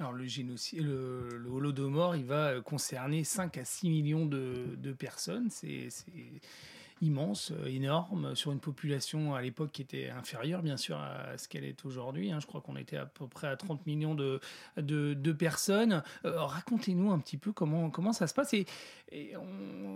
[0.00, 4.92] Alors le génocide, le, le, holodomor, il va concerner 5 à 6 millions de, de
[4.92, 5.48] personnes.
[5.50, 5.88] C'est
[7.04, 11.48] immense, euh, énorme, sur une population à l'époque qui était inférieure, bien sûr, à ce
[11.48, 12.32] qu'elle est aujourd'hui.
[12.32, 12.40] Hein.
[12.40, 14.40] Je crois qu'on était à peu près à 30 millions de,
[14.76, 16.02] de, personnes.
[16.24, 18.54] Euh, racontez-nous un petit peu comment, comment ça se passe.
[18.54, 18.66] Et,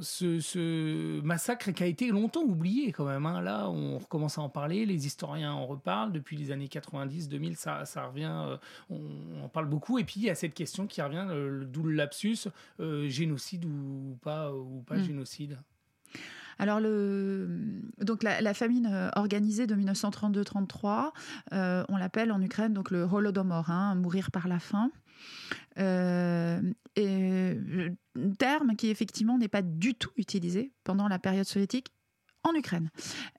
[0.00, 3.26] ce, massacre qui a été longtemps oublié quand même.
[3.26, 3.42] Hein.
[3.42, 6.12] Là, on recommence à en parler, les historiens en reparlent.
[6.12, 8.56] Depuis les années 90, 2000, ça, ça revient, euh,
[8.88, 9.98] on, en parle beaucoup.
[9.98, 11.26] Et puis, il y a cette question qui revient,
[11.66, 15.04] d'où le lapsus, génocide ou pas, ou pas hmm.
[15.04, 15.58] génocide
[16.58, 17.48] alors, le,
[18.00, 21.10] donc la, famine euh, organisée de 1932-33,
[21.52, 24.90] euh, on l'appelle en Ukraine donc le Holodomor, hein, mourir par la faim.
[25.78, 26.60] Euh,
[28.38, 31.92] terme qui effectivement n'est pas du tout utilisé pendant la période soviétique
[32.44, 32.90] en Ukraine.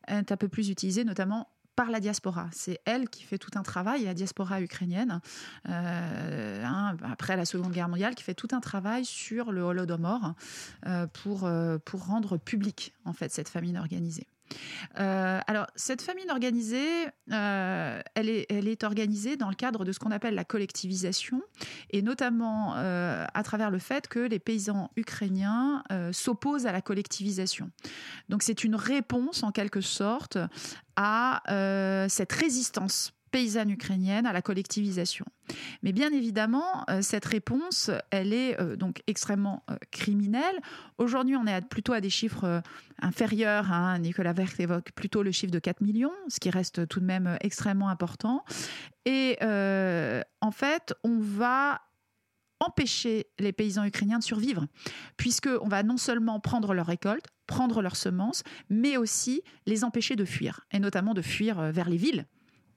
[0.07, 2.49] Est un peu plus utilisé notamment par la diaspora.
[2.51, 5.21] C'est elle qui fait tout un travail, la diaspora ukrainienne,
[5.69, 10.33] euh, hein, après la Seconde Guerre mondiale, qui fait tout un travail sur le Holodomor
[10.85, 14.27] euh, pour, euh, pour rendre public en fait cette famine organisée.
[14.95, 20.11] Alors, cette famine organisée, elle, est, elle est organisée dans le cadre de ce qu'on
[20.11, 21.41] appelle la collectivisation,
[21.89, 27.71] et notamment à travers le fait que les paysans ukrainiens s'opposent à la collectivisation.
[28.29, 30.37] Donc, c'est une réponse, en quelque sorte,
[30.95, 31.41] à
[32.09, 35.25] cette résistance paysanne ukrainienne à la collectivisation.
[35.81, 40.55] Mais bien évidemment, euh, cette réponse, elle est euh, donc extrêmement euh, criminelle.
[40.99, 42.61] Aujourd'hui, on est plutôt à des chiffres
[43.01, 43.71] inférieurs.
[43.71, 43.97] Hein.
[43.97, 47.37] Nicolas Vert évoque plutôt le chiffre de 4 millions, ce qui reste tout de même
[47.41, 48.45] extrêmement important.
[49.05, 51.81] Et en fait, on va
[52.63, 54.65] empêcher les paysans ukrainiens de survivre,
[55.17, 60.25] puisqu'on va non seulement prendre leurs récoltes, prendre leurs semences, mais aussi les empêcher de
[60.25, 62.25] fuir, et notamment de fuir vers les villes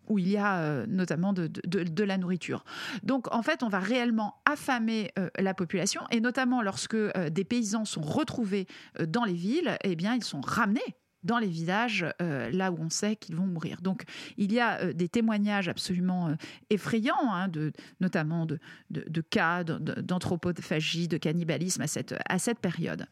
[0.09, 2.65] où il y a euh, notamment de, de, la nourriture.
[3.03, 7.45] Donc en fait, on va réellement affamer euh, la population et notamment lorsque euh, des
[7.45, 8.67] paysans sont retrouvés
[9.07, 10.97] dans les villes, eh bien ils sont ramenés
[11.27, 13.83] dans les villages, là où on sait qu'ils vont mourir.
[13.83, 14.05] Donc
[14.37, 16.35] il y a des témoignages absolument
[16.71, 18.59] effrayants, hein, de, notamment de,
[18.91, 23.07] de cas d'anthropophagie, de cannibalisme à cette, à cette période.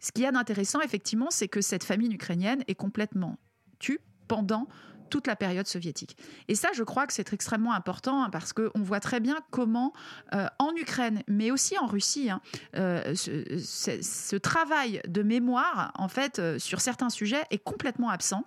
[0.00, 3.38] Ce qu'il y a d'intéressant, effectivement, c'est que cette famine ukrainienne est complètement
[3.78, 4.68] tue pendant
[5.12, 6.16] toute la période soviétique.
[6.48, 9.92] Et ça, je crois que c'est extrêmement important hein, parce qu'on voit très bien comment,
[10.34, 12.40] euh, en Ukraine, mais aussi en Russie, hein,
[12.76, 18.44] euh, ce, travail de mémoire, en fait, euh, sur certains sujets, est complètement absent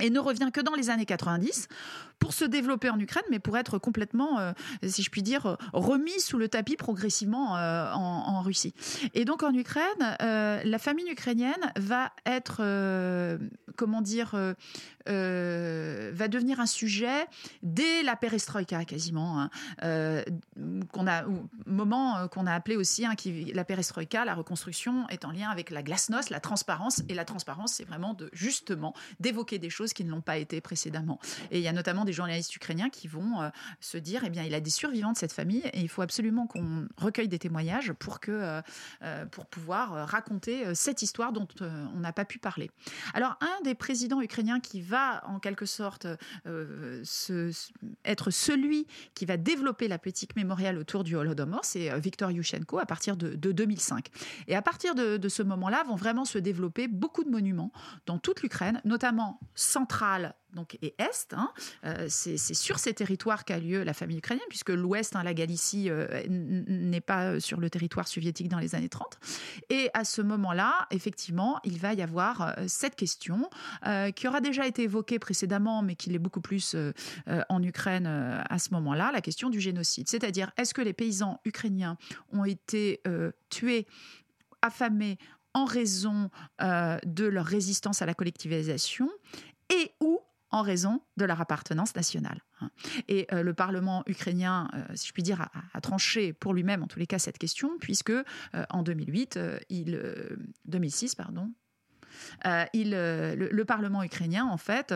[0.00, 1.68] et ne revient que dans les années 90
[2.18, 4.52] pour se développer en Ukraine, mais pour être complètement, euh,
[4.86, 8.74] si je puis dire, remis sous le tapis progressivement euh, en, Russie.
[9.14, 12.62] Et donc en Ukraine, euh, la famine ukrainienne va être,
[13.76, 14.30] comment dire,
[15.06, 17.26] va devenir un sujet
[17.62, 19.50] dès la perestroïka quasiment, hein.
[20.92, 21.24] qu'on a,
[21.66, 23.14] moment qu'on a appelé aussi hein,
[23.52, 27.72] la perestroïka, la reconstruction est en lien avec la glasnost, la transparence, et la transparence,
[27.74, 31.18] c'est vraiment de justement d'évoquer des choses qui ne l'ont pas été précédemment.
[31.50, 33.48] Et il y a notamment des journalistes ukrainiens qui vont euh,
[33.80, 36.46] se dire, eh bien, il a des survivants de cette famille et il faut absolument
[36.46, 38.60] qu'on recueille des témoignages pour que, euh,
[39.02, 42.70] euh, pour pouvoir raconter cette histoire dont on n'a pas pu parler.
[43.14, 46.06] Alors, un des présidents ukrainiens qui va en quelque sorte
[48.04, 52.86] être celui qui va développer la politique mémoriale autour du Holodomor, c'est Viktor Yushchenko à
[52.86, 54.08] partir de, 2005.
[54.46, 57.72] Et à partir de, de ce moment-là, vont vraiment se développer beaucoup de monuments
[58.06, 59.40] dans toute l'Ukraine, notamment
[59.78, 61.34] centrale donc, et Est.
[61.34, 61.50] Hein.
[61.84, 65.90] Euh, c'est sur ces territoires qu'a lieu la famille ukrainienne, puisque l'Ouest, hein, la Galicie,
[65.90, 69.18] euh, n'est pas sur le territoire soviétique dans les années 30.
[69.68, 73.50] Et à ce moment-là, effectivement, il va y avoir euh, cette question
[74.14, 76.76] qui aura déjà été évoquée précédemment, mais qui l'est beaucoup plus
[77.48, 80.08] en Ukraine à ce moment-là, la question du génocide.
[80.08, 81.96] C'est-à-dire, est-ce que les paysans ukrainiens
[82.32, 83.00] ont été
[83.48, 83.86] tués
[84.62, 85.18] affamés
[85.54, 89.08] en raison de leur résistance à la collectivisation?
[90.50, 92.42] En raison de leur appartenance nationale.
[92.60, 92.70] Hein.
[93.08, 96.86] Et euh, le Parlement ukrainien, euh, si je puis dire, a, tranché pour lui-même, en
[96.86, 98.24] tous les cas, cette question, puisque euh,
[98.70, 100.00] en 2008, il,
[100.64, 101.52] 2006, pardon,
[102.72, 104.94] il, le, Parlement ukrainien, en fait,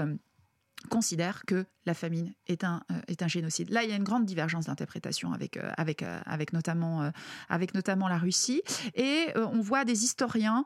[0.89, 2.83] considère que la famine est un,
[3.27, 3.71] génocide.
[3.71, 6.53] Là, il y a une grande divergence d'interprétation avec, avec, avec,
[7.49, 8.63] avec notamment la Russie.
[8.95, 10.65] Et on voit des historiens,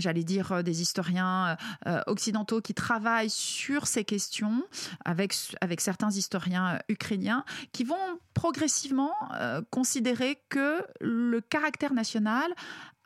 [0.00, 1.56] j'allais dire des historiens
[2.06, 4.62] occidentaux qui travaillent sur ces questions
[5.04, 7.96] avec, avec certains historiens ukrainiens qui vont
[8.34, 9.12] progressivement
[9.70, 12.52] considérer que le caractère national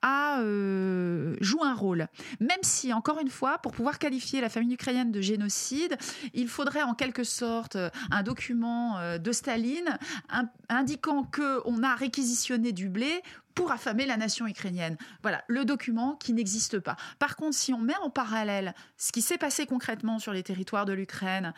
[0.04, 2.08] euh, joue un rôle.
[2.40, 5.96] Même si, encore une fois, pour pouvoir qualifier la famine ukrainienne de génocide,
[6.32, 7.76] il faudrait en quelque sorte
[8.10, 9.98] un document euh, de Staline
[10.68, 13.22] indiquant qu'on a réquisitionné du blé
[13.54, 14.96] pour affamer la nation ukrainienne.
[15.22, 16.96] Voilà, le document qui n'existe pas.
[17.18, 20.84] Par contre, si on met en parallèle ce qui s'est passé concrètement sur les territoires
[20.84, 21.54] de l'Ukraine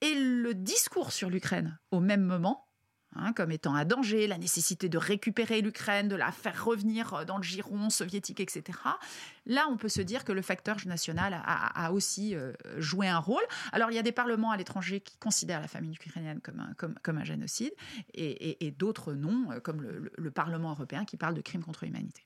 [0.00, 2.66] et le discours sur l'Ukraine au même moment,
[3.16, 7.24] Hein, comme étant un danger, la nécessité de récupérer l'Ukraine, de la faire revenir euh,
[7.24, 8.78] dans le giron soviétique, etc.
[9.46, 13.42] Là, on peut se dire que le facteur national a, aussi euh, joué un rôle.
[13.72, 17.24] Alors, il y a des parlements à l'étranger qui considèrent la famine ukrainienne comme un,
[17.24, 17.72] génocide,
[18.14, 22.24] et, d'autres non, euh, comme le, le Parlement européen qui parle de crimes contre l'humanité.